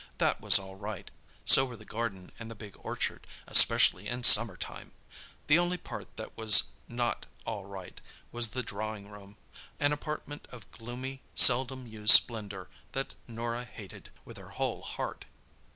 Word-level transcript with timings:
That 0.17 0.41
was 0.41 0.57
all 0.57 0.73
right; 0.77 1.11
so 1.45 1.63
were 1.63 1.77
the 1.77 1.85
garden 1.85 2.31
and 2.39 2.49
the 2.49 2.55
big 2.55 2.73
orchard, 2.79 3.27
especially 3.45 4.07
in 4.07 4.23
summer 4.23 4.57
time! 4.57 4.93
The 5.45 5.59
only 5.59 5.77
part 5.77 6.17
that 6.17 6.35
was 6.35 6.63
not 6.87 7.27
"all 7.45 7.65
right" 7.67 8.01
was 8.31 8.47
the 8.49 8.63
drawing 8.63 9.09
room—an 9.09 9.91
apartment 9.91 10.47
of 10.49 10.71
gloomy, 10.71 11.21
seldom 11.35 11.85
used 11.85 12.13
splendour 12.13 12.67
that 12.93 13.13
Norah 13.27 13.65
hated 13.65 14.09
with 14.25 14.37
her 14.37 14.49
whole 14.49 14.81
heart. 14.81 15.25